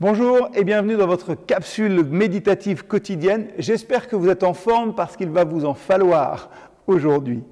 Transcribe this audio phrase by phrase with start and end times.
[0.00, 3.48] Bonjour et bienvenue dans votre capsule méditative quotidienne.
[3.58, 6.48] J'espère que vous êtes en forme parce qu'il va vous en falloir
[6.86, 7.44] aujourd'hui.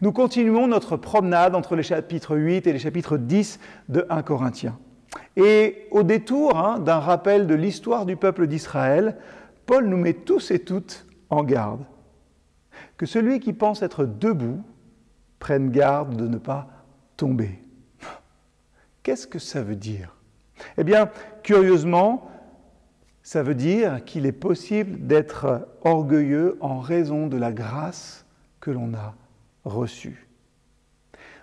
[0.00, 3.58] Nous continuons notre promenade entre les chapitres 8 et les chapitres 10
[3.88, 4.78] de 1 Corinthiens.
[5.34, 9.16] Et au détour hein, d'un rappel de l'histoire du peuple d'Israël,
[9.66, 11.84] Paul nous met tous et toutes en garde.
[12.98, 14.62] Que celui qui pense être debout
[15.40, 16.68] prenne garde de ne pas
[17.16, 17.58] tomber.
[19.02, 20.19] Qu'est-ce que ça veut dire?
[20.78, 21.10] Eh bien,
[21.42, 22.30] curieusement,
[23.22, 28.26] ça veut dire qu'il est possible d'être orgueilleux en raison de la grâce
[28.60, 29.14] que l'on a
[29.64, 30.26] reçue.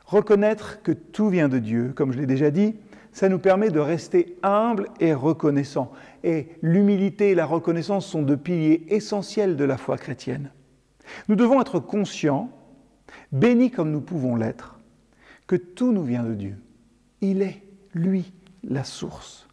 [0.06, 2.76] Reconnaître que tout vient de Dieu, comme je l'ai déjà dit,
[3.12, 5.92] ça nous permet de rester humble et reconnaissant.
[6.24, 10.52] Et l'humilité et la reconnaissance sont deux piliers essentiels de la foi chrétienne.
[11.28, 12.50] Nous devons être conscients,
[13.32, 14.80] bénis comme nous pouvons l'être,
[15.48, 16.58] que tout nous vient de Dieu.
[17.22, 17.64] Il est,
[17.94, 18.34] lui,
[18.64, 19.48] la source.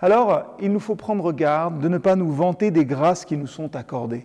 [0.00, 3.46] Alors, il nous faut prendre garde de ne pas nous vanter des grâces qui nous
[3.46, 4.24] sont accordées.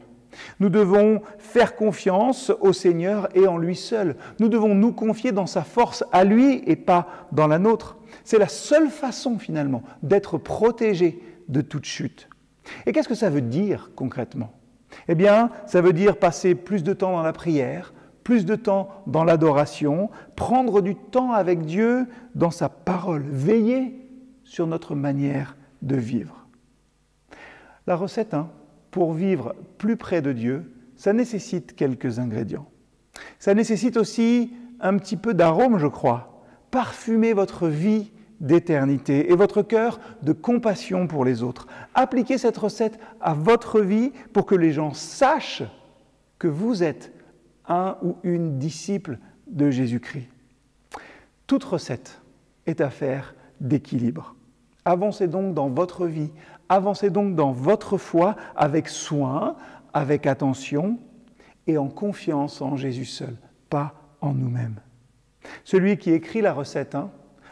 [0.59, 4.15] Nous devons faire confiance au Seigneur et en lui seul.
[4.39, 7.97] Nous devons nous confier dans sa force à lui et pas dans la nôtre.
[8.23, 12.29] C'est la seule façon finalement d'être protégé de toute chute.
[12.85, 14.51] Et qu'est-ce que ça veut dire concrètement?
[15.07, 17.93] Eh bien, ça veut dire passer plus de temps dans la prière,
[18.29, 24.07] plus de temps dans l'adoration, prendre du temps avec Dieu dans sa parole, veiller
[24.43, 26.45] sur notre manière de vivre.
[27.87, 28.51] La recette, hein,
[28.91, 32.69] pour vivre plus près de Dieu, ça nécessite quelques ingrédients.
[33.39, 36.43] Ça nécessite aussi un petit peu d'arôme, je crois.
[36.69, 41.65] Parfumer votre vie d'éternité et votre cœur de compassion pour les autres.
[41.95, 45.63] Appliquez cette recette à votre vie pour que les gens sachent
[46.37, 47.11] que vous êtes
[47.69, 50.27] un ou une disciple de Jésus-Christ.
[51.47, 52.21] Toute recette
[52.65, 54.35] est affaire d'équilibre.
[54.85, 56.31] Avancez donc dans votre vie,
[56.67, 59.55] avancez donc dans votre foi avec soin,
[59.93, 60.99] avec attention
[61.67, 63.35] et en confiance en Jésus seul,
[63.69, 64.79] pas en nous-mêmes.
[65.63, 67.11] Celui qui écrit la recette hein,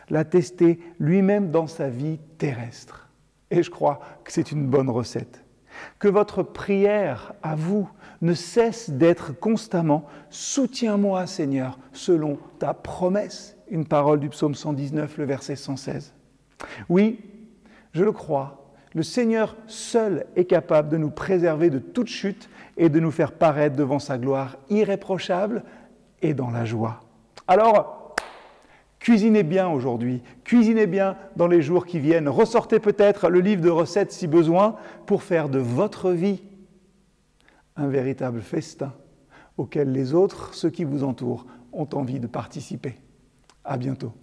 [0.10, 3.10] l'a testé lui-même dans sa vie terrestre.
[3.52, 5.44] Et je crois que c'est une bonne recette.
[6.00, 7.90] Que votre prière à vous
[8.22, 13.58] ne cesse d'être constamment Soutiens-moi, Seigneur, selon ta promesse.
[13.70, 16.14] Une parole du psaume 119, le verset 116.
[16.90, 17.20] Oui,
[17.94, 22.90] je le crois, le Seigneur seul est capable de nous préserver de toute chute et
[22.90, 25.64] de nous faire paraître devant sa gloire irréprochable
[26.22, 27.02] et dans la joie.
[27.48, 27.97] Alors,
[29.00, 33.70] cuisinez bien aujourd'hui, cuisinez bien dans les jours qui viennent, ressortez peut-être le livre de
[33.70, 34.76] recettes si besoin
[35.06, 36.42] pour faire de votre vie
[37.76, 38.94] un véritable festin
[39.58, 42.96] auquel les autres, ceux qui vous entourent, ont envie de participer.
[43.64, 44.14] À bientôt.